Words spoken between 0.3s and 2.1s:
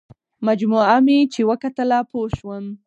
مجموعه مې چې وکتله